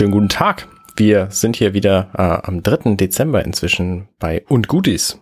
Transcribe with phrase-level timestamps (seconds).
[0.00, 0.66] Schönen guten Tag.
[0.96, 2.94] Wir sind hier wieder äh, am 3.
[2.94, 5.20] Dezember inzwischen bei Und Gutes.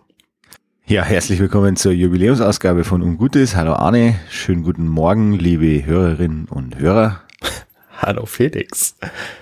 [0.85, 3.57] Ja, herzlich willkommen zur Jubiläumsausgabe von Und Gutes.
[3.57, 7.23] Hallo Arne, schönen guten Morgen, liebe Hörerinnen und Hörer.
[8.01, 8.95] Hallo Felix.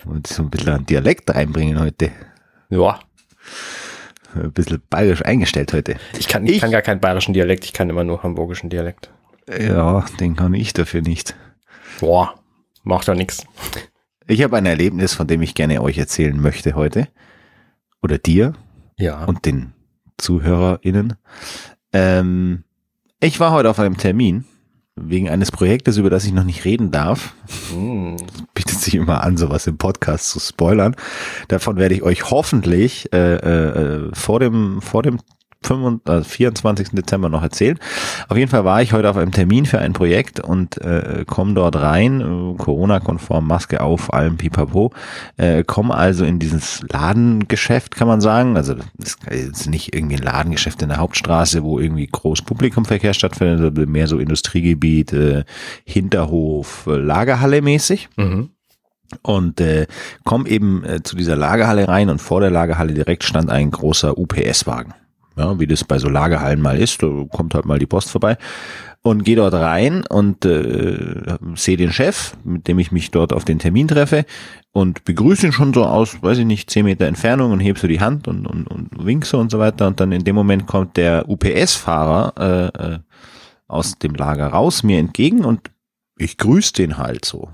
[0.05, 2.09] Und so ein bisschen einen Dialekt reinbringen heute.
[2.69, 2.99] Ja.
[4.33, 5.97] Ein bisschen bayerisch eingestellt heute.
[6.17, 9.11] Ich kann, ich, ich kann gar keinen bayerischen Dialekt, ich kann immer nur hamburgischen Dialekt.
[9.47, 11.35] Ja, den kann ich dafür nicht.
[11.99, 12.33] Boah,
[12.81, 13.45] macht doch nichts.
[14.27, 17.07] Ich habe ein Erlebnis, von dem ich gerne euch erzählen möchte heute.
[18.01, 18.53] Oder dir.
[18.97, 19.23] Ja.
[19.23, 19.73] Und den
[20.17, 21.15] ZuhörerInnen.
[21.93, 22.63] Ähm,
[23.21, 24.45] ich war heute auf einem Termin
[24.97, 27.35] wegen eines Projektes, über das ich noch nicht reden darf.
[27.73, 28.17] Mm.
[28.53, 30.95] Bietet sich immer an, sowas im Podcast zu spoilern.
[31.47, 35.19] Davon werde ich euch hoffentlich äh, äh, vor dem vor dem
[35.63, 36.89] 25, 24.
[36.91, 37.77] Dezember noch erzählen.
[38.27, 41.53] Auf jeden Fall war ich heute auf einem Termin für ein Projekt und äh, komme
[41.53, 44.91] dort rein, äh, Corona-konform, Maske auf, allem pipapo,
[45.37, 48.55] äh, komme also in dieses Ladengeschäft, kann man sagen.
[48.55, 53.59] Also das ist nicht irgendwie ein Ladengeschäft in der Hauptstraße, wo irgendwie groß Publikumverkehr stattfindet,
[53.59, 55.43] sondern mehr so Industriegebiet, äh,
[55.85, 58.09] Hinterhof, äh, Lagerhalle mäßig.
[58.17, 58.49] Mhm
[59.21, 59.87] und äh,
[60.25, 64.17] komm eben äh, zu dieser Lagerhalle rein und vor der Lagerhalle direkt stand ein großer
[64.17, 64.93] UPS-Wagen
[65.37, 68.37] ja, wie das bei so Lagerhallen mal ist, da kommt halt mal die Post vorbei
[69.01, 73.45] und gehe dort rein und äh, sehe den Chef, mit dem ich mich dort auf
[73.45, 74.25] den Termin treffe
[74.71, 77.87] und begrüße ihn schon so aus, weiß ich nicht, zehn Meter Entfernung und heb so
[77.87, 80.67] die Hand und, und, und wink so und so weiter und dann in dem Moment
[80.67, 82.33] kommt der UPS-Fahrer
[82.77, 82.99] äh, äh,
[83.67, 85.71] aus dem Lager raus mir entgegen und
[86.17, 87.49] ich grüße den halt so.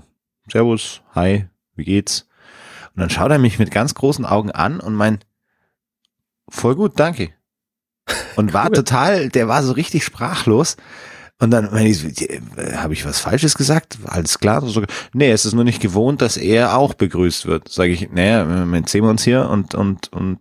[0.50, 2.28] Servus, hi, wie geht's?
[2.94, 5.26] Und dann schaut er mich mit ganz großen Augen an und meint,
[6.48, 7.32] voll gut, danke.
[8.36, 8.74] Und war cool.
[8.74, 10.76] total, der war so richtig sprachlos.
[11.40, 12.40] Und dann meine ich, äh,
[12.76, 13.98] habe ich was Falsches gesagt?
[14.04, 14.64] Alles klar?
[14.66, 17.68] So, nee, es ist nur nicht gewohnt, dass er auch begrüßt wird.
[17.68, 20.38] Sage ich, naja, Moment, sehen wir uns hier und, und, und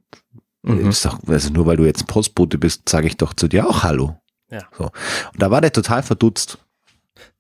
[0.62, 0.90] mhm.
[0.90, 3.84] ist doch, also nur weil du jetzt Postbote bist, sage ich doch zu dir auch
[3.84, 4.18] Hallo.
[4.52, 4.62] Ja.
[4.78, 4.86] So.
[4.86, 6.60] Und da war der total verdutzt.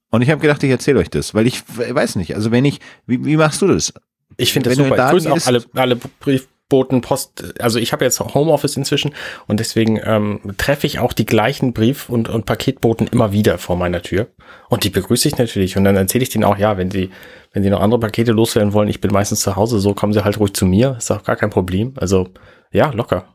[0.09, 2.79] Und ich habe gedacht, ich erzähle euch das, weil ich weiß nicht, also wenn ich,
[3.05, 3.93] wie, wie machst du das?
[4.37, 5.05] Ich finde das super.
[5.05, 9.13] Ich grüße auch alle, alle Brief, Postboten, Post, also ich habe jetzt Homeoffice inzwischen
[9.45, 13.75] und deswegen ähm, treffe ich auch die gleichen Brief- und, und Paketboten immer wieder vor
[13.75, 14.27] meiner Tür.
[14.69, 15.77] Und die begrüße ich natürlich.
[15.77, 17.11] Und dann erzähle ich denen auch, ja, wenn sie,
[17.51, 20.23] wenn sie noch andere Pakete loswerden wollen, ich bin meistens zu Hause, so kommen sie
[20.23, 20.95] halt ruhig zu mir.
[20.97, 21.93] Ist auch gar kein Problem.
[21.97, 22.29] Also,
[22.71, 23.25] ja, locker.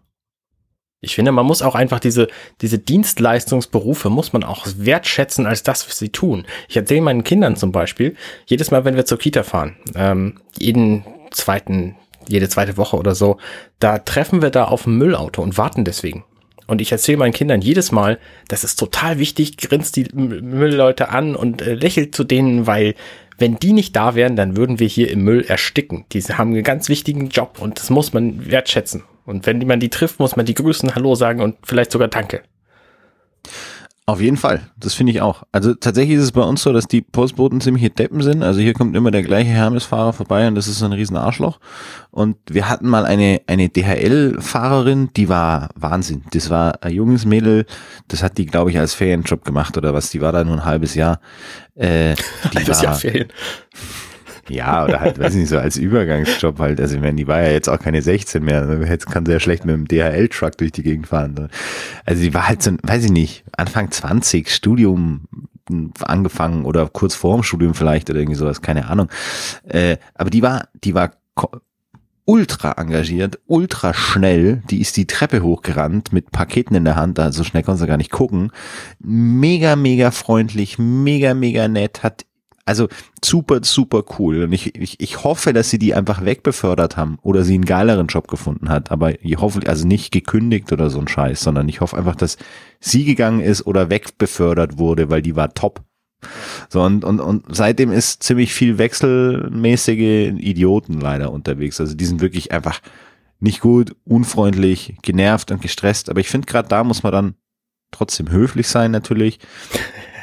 [1.00, 2.26] Ich finde, man muss auch einfach diese,
[2.60, 6.44] diese Dienstleistungsberufe muss man auch wertschätzen als das, was sie tun.
[6.68, 8.16] Ich erzähle meinen Kindern zum Beispiel,
[8.46, 11.94] jedes Mal, wenn wir zur Kita fahren, ähm, jeden zweiten
[12.28, 13.38] jede zweite Woche oder so,
[13.78, 16.24] da treffen wir da auf dem Müllauto und warten deswegen.
[16.66, 18.18] Und ich erzähle meinen Kindern jedes Mal,
[18.48, 22.94] das ist total wichtig, grinst die Müllleute an und äh, lächelt zu denen, weil
[23.38, 26.04] wenn die nicht da wären, dann würden wir hier im Müll ersticken.
[26.12, 29.04] Die haben einen ganz wichtigen Job und das muss man wertschätzen.
[29.24, 32.42] Und wenn man die trifft, muss man die grüßen, Hallo sagen und vielleicht sogar Danke.
[34.08, 35.42] Auf jeden Fall, das finde ich auch.
[35.52, 38.42] Also tatsächlich ist es bei uns so, dass die Postboten ziemliche Deppen sind.
[38.42, 41.60] Also hier kommt immer der gleiche Hermes-Fahrer vorbei und das ist so ein riesen Arschloch.
[42.10, 46.22] Und wir hatten mal eine, eine DHL-Fahrerin, die war Wahnsinn.
[46.30, 47.66] Das war ein junges Mädel,
[48.08, 50.08] das hat die, glaube ich, als Ferienjob gemacht oder was.
[50.08, 51.20] Die war da nur ein halbes Jahr.
[51.74, 52.14] Äh,
[52.54, 53.28] die halbes war, Jahr Ferien.
[54.50, 56.80] Ja, oder halt, weiß ich nicht, so als Übergangsjob halt.
[56.80, 58.80] Also, ich meine, die war ja jetzt auch keine 16 mehr.
[58.88, 61.48] Jetzt kann sehr schlecht mit dem DHL-Truck durch die Gegend fahren.
[62.04, 65.28] Also, die war halt so, weiß ich nicht, Anfang 20, Studium
[66.00, 69.08] angefangen oder kurz vor dem Studium vielleicht oder irgendwie sowas, keine Ahnung.
[69.64, 71.12] Äh, aber die war, die war
[72.28, 74.62] ultra engagiert, ultra schnell.
[74.68, 77.18] Die ist die Treppe hochgerannt mit Paketen in der Hand.
[77.18, 78.52] Also schnell konnte sie gar nicht gucken.
[78.98, 82.02] Mega, mega freundlich, mega, mega nett.
[82.02, 82.26] Hat
[82.68, 82.88] also
[83.24, 84.42] super, super cool.
[84.42, 88.08] Und ich, ich, ich hoffe, dass sie die einfach wegbefördert haben oder sie einen geileren
[88.08, 88.90] Job gefunden hat.
[88.90, 92.36] Aber ich hoffe, also nicht gekündigt oder so ein Scheiß, sondern ich hoffe einfach, dass
[92.78, 95.82] sie gegangen ist oder wegbefördert wurde, weil die war top.
[96.68, 101.80] So, und, und, und seitdem ist ziemlich viel wechselmäßige Idioten leider unterwegs.
[101.80, 102.80] Also die sind wirklich einfach
[103.40, 106.10] nicht gut, unfreundlich, genervt und gestresst.
[106.10, 107.34] Aber ich finde, gerade da muss man dann
[107.90, 109.38] trotzdem höflich sein natürlich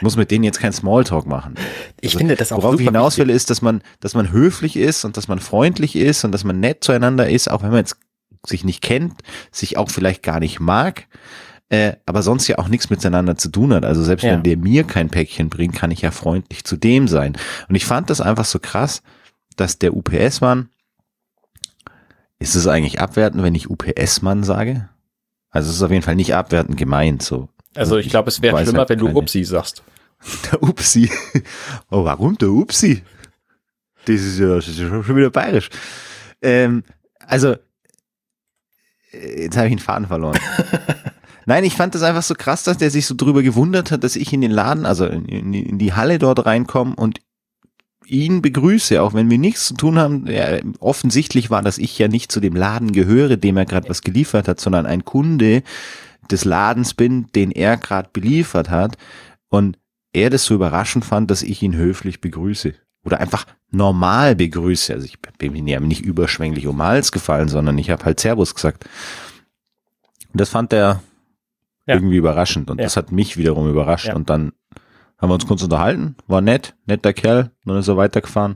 [0.02, 1.56] muss mit denen jetzt kein Smalltalk machen.
[2.02, 4.76] Ich also, finde das auch Worauf ich hinaus will, ist, dass man, dass man höflich
[4.76, 7.80] ist und dass man freundlich ist und dass man nett zueinander ist, auch wenn man
[7.80, 7.98] jetzt
[8.46, 9.14] sich nicht kennt,
[9.52, 11.08] sich auch vielleicht gar nicht mag,
[11.70, 13.86] äh, aber sonst ja auch nichts miteinander zu tun hat.
[13.86, 14.32] Also selbst ja.
[14.32, 17.36] wenn der mir kein Päckchen bringt, kann ich ja freundlich zu dem sein.
[17.68, 19.02] Und ich fand das einfach so krass,
[19.56, 20.70] dass der UPS-Mann,
[22.38, 24.90] ist es eigentlich abwertend, wenn ich UPS-Mann sage?
[25.50, 27.50] Also es ist auf jeden Fall nicht abwertend gemeint, so.
[27.76, 29.84] Also ich glaube, es wäre schlimmer, halt wenn du Upsi sagst.
[30.52, 31.12] Der Upsi.
[31.92, 33.04] Oh, warum der Upsi?
[34.06, 35.70] Das ist ja, das ist ja schon wieder bayerisch.
[36.42, 36.84] ähm,
[37.20, 37.56] also,
[39.12, 40.40] äh, jetzt habe ich den Faden verloren.
[41.46, 44.16] Nein, ich fand das einfach so krass, dass der sich so drüber gewundert hat, dass
[44.16, 47.20] ich in den Laden, also in, in die Halle dort reinkomme und
[48.08, 50.28] ihn begrüße, auch wenn wir nichts zu tun haben.
[50.28, 54.02] Ja, offensichtlich war, dass ich ja nicht zu dem Laden gehöre, dem er gerade was
[54.02, 55.64] geliefert hat, sondern ein Kunde
[56.32, 58.98] des Ladens bin, den er gerade beliefert hat.
[59.50, 59.78] Und
[60.14, 62.74] er das so überraschend fand, dass ich ihn höflich begrüße.
[63.04, 64.94] Oder einfach normal begrüße.
[64.94, 68.86] Also ich bin mir nicht überschwänglich um Hals gefallen, sondern ich habe halt Servus gesagt.
[70.32, 71.02] Und das fand er
[71.86, 71.96] ja.
[71.96, 72.70] irgendwie überraschend.
[72.72, 72.86] Und ja.
[72.86, 74.08] das hat mich wiederum überrascht.
[74.08, 74.16] Ja.
[74.16, 74.54] Und dann
[75.18, 78.56] haben wir uns kurz unterhalten, war nett, netter Kerl, dann ist er weitergefahren.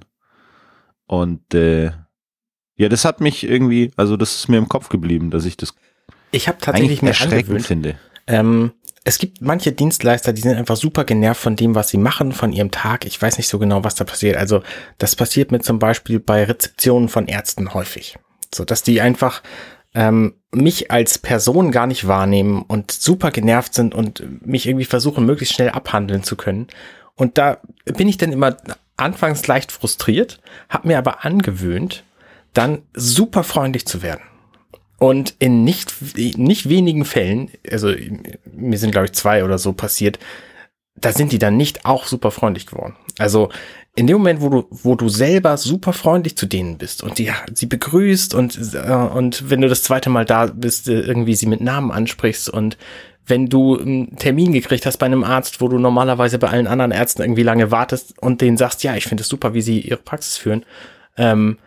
[1.06, 1.92] Und äh,
[2.76, 5.74] ja, das hat mich irgendwie, also das ist mir im Kopf geblieben, dass ich das
[6.32, 7.96] ich habe tatsächlich mir angewöhnt, finde.
[8.28, 8.72] Ähm,
[9.04, 12.52] es gibt manche Dienstleister, die sind einfach super genervt von dem, was sie machen, von
[12.52, 13.06] ihrem Tag.
[13.06, 14.38] Ich weiß nicht so genau, was da passiert.
[14.38, 14.62] Also
[14.98, 18.18] das passiert mir zum Beispiel bei Rezeptionen von Ärzten häufig.
[18.54, 19.42] So, dass die einfach
[19.96, 25.26] ähm, mich als Person gar nicht wahrnehmen und super genervt sind und mich irgendwie versuchen,
[25.26, 26.68] möglichst schnell abhandeln zu können.
[27.16, 28.58] Und da bin ich dann immer
[28.98, 32.04] anfangs leicht frustriert, habe mir aber angewöhnt,
[32.54, 34.22] dann super freundlich zu werden.
[35.00, 35.96] Und in nicht,
[36.38, 37.94] nicht wenigen Fällen, also
[38.52, 40.20] mir sind glaube ich zwei oder so passiert,
[40.96, 42.96] da sind die dann nicht auch super freundlich geworden.
[43.18, 43.50] Also
[43.96, 47.32] in dem Moment, wo du, wo du selber super freundlich zu denen bist und die,
[47.54, 51.48] sie begrüßt und, äh, und wenn du das zweite Mal da bist, äh, irgendwie sie
[51.48, 52.78] mit Namen ansprichst und
[53.26, 56.92] wenn du einen Termin gekriegt hast bei einem Arzt, wo du normalerweise bei allen anderen
[56.92, 59.98] Ärzten irgendwie lange wartest und denen sagst, ja, ich finde es super, wie sie ihre
[59.98, 60.66] Praxis führen,
[61.16, 61.58] ähm,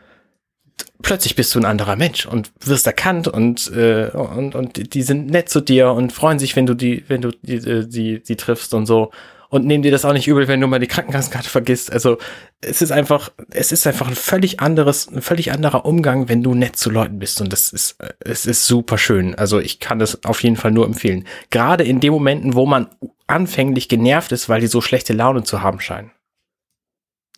[1.02, 5.30] plötzlich bist du ein anderer Mensch und wirst erkannt und, äh, und, und die sind
[5.30, 8.36] nett zu dir und freuen sich, wenn du die, wenn du die, äh, die, die
[8.36, 9.10] triffst und so.
[9.48, 11.92] Und nehmen dir das auch nicht übel, wenn du mal die Krankenkassenkarte vergisst.
[11.92, 12.16] Also
[12.62, 16.54] es ist einfach, es ist einfach ein völlig anderes, ein völlig anderer Umgang, wenn du
[16.54, 17.38] nett zu Leuten bist.
[17.42, 19.34] Und das ist, es ist super schön.
[19.34, 21.26] Also ich kann das auf jeden Fall nur empfehlen.
[21.50, 22.88] Gerade in den Momenten, wo man
[23.26, 26.12] anfänglich genervt ist, weil die so schlechte Laune zu haben scheinen.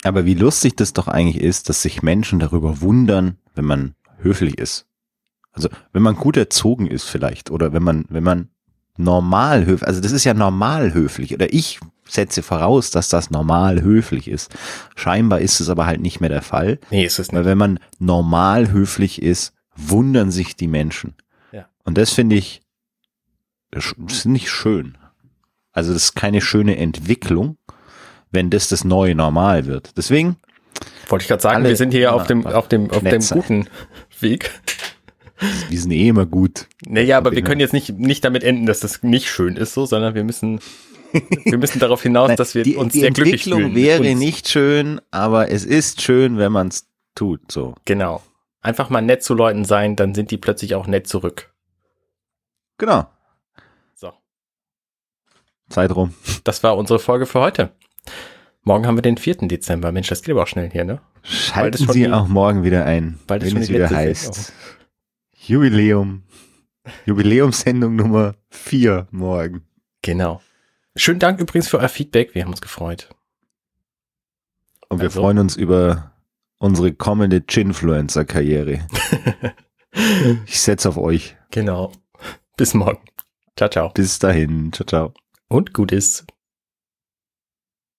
[0.05, 4.59] Aber wie lustig das doch eigentlich ist, dass sich Menschen darüber wundern, wenn man höflich
[4.59, 4.87] ist.
[5.53, 8.49] Also wenn man gut erzogen ist vielleicht oder wenn man, wenn man
[8.97, 13.83] normal höflich, also das ist ja normal höflich oder ich setze voraus, dass das normal
[13.83, 14.55] höflich ist.
[14.95, 16.79] Scheinbar ist es aber halt nicht mehr der Fall.
[16.91, 17.39] Nee, ist es nicht.
[17.39, 21.15] Weil wenn man normal höflich ist, wundern sich die Menschen.
[21.53, 21.67] Ja.
[21.85, 22.61] Und das finde ich,
[23.71, 24.99] das ist nicht schön.
[25.73, 27.57] Also das ist keine schöne Entwicklung
[28.35, 29.97] wenn das das neue Normal wird.
[29.97, 30.37] Deswegen.
[31.09, 33.69] Wollte ich gerade sagen, wir sind hier auf dem, auf dem, auf dem guten
[34.21, 34.51] Weg.
[35.69, 36.69] Wir sind eh immer gut.
[36.87, 39.85] Naja, aber wir können jetzt nicht, nicht damit enden, dass das nicht schön ist, so,
[39.87, 40.61] sondern wir müssen,
[41.45, 43.75] wir müssen darauf hinaus, Nein, dass wir die, uns die sehr glücklich fühlen.
[43.75, 47.75] Die Entwicklung wäre nicht schön, aber es ist schön, wenn man es tut, so.
[47.85, 48.23] Genau.
[48.61, 51.53] Einfach mal nett zu Leuten sein, dann sind die plötzlich auch nett zurück.
[52.79, 53.07] Genau.
[53.95, 54.13] So.
[55.69, 56.15] Zeit rum.
[56.45, 57.73] Das war unsere Folge für heute.
[58.67, 59.47] Morgen haben wir den 4.
[59.49, 59.93] Dezember.
[59.93, 61.01] Mensch, das geht aber auch schnell hier, ne?
[61.23, 64.53] Schalten Sie die, auch morgen wieder ein, wenn es wieder heißt.
[65.37, 66.23] Jubiläum.
[67.05, 69.67] Jubiläumssendung Nummer 4 morgen.
[70.01, 70.41] Genau.
[70.97, 72.35] Schönen Dank übrigens für euer Feedback.
[72.35, 73.11] Wir haben uns gefreut.
[74.89, 75.21] Und wir also.
[75.21, 76.13] freuen uns über
[76.59, 78.87] unsere kommende Chinfluencer-Karriere.
[80.47, 81.37] ich setze auf euch.
[81.51, 81.93] Genau.
[82.57, 83.03] Bis morgen.
[83.57, 83.91] Ciao, ciao.
[83.91, 84.73] Bis dahin.
[84.73, 85.15] Ciao, ciao.
[85.49, 86.25] Und Gutes.